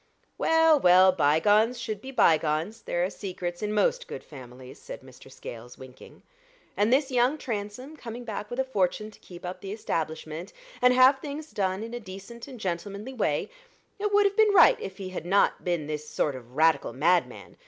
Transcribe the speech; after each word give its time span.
"Well, 0.39 0.79
well, 0.79 1.11
bygones 1.11 1.79
should 1.79 2.01
be 2.01 2.09
bygones; 2.09 2.81
there 2.81 3.03
are 3.05 3.09
secrets 3.11 3.61
in 3.61 3.71
most 3.71 4.07
good 4.07 4.23
families," 4.23 4.79
said 4.79 5.01
Mr. 5.01 5.31
Scales, 5.31 5.77
winking, 5.77 6.23
"and 6.75 6.91
this 6.91 7.11
young 7.11 7.37
Transome, 7.37 7.95
coming 7.95 8.23
back 8.23 8.49
with 8.49 8.59
a 8.59 8.63
fortune 8.63 9.11
to 9.11 9.19
keep 9.19 9.45
up 9.45 9.61
the 9.61 9.71
establishment, 9.71 10.53
and 10.81 10.95
have 10.95 11.19
things 11.19 11.51
done 11.51 11.83
in 11.83 11.93
a 11.93 11.99
decent 11.99 12.47
and 12.47 12.59
gentlemanly 12.59 13.13
way 13.13 13.51
it 13.99 14.11
would 14.11 14.25
all 14.25 14.29
have 14.31 14.35
been 14.35 14.55
right 14.55 14.79
if 14.81 14.97
he'd 14.97 15.23
not 15.23 15.63
been 15.63 15.85
this 15.85 16.09
sort 16.09 16.33
of 16.33 16.55
Radical 16.55 16.93
madman. 16.93 17.57